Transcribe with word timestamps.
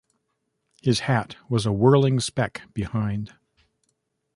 His 0.81 1.01
hat 1.01 1.35
was 1.47 1.67
a 1.67 1.71
whirling 1.71 2.19
speck 2.19 2.63
behind. 2.73 3.35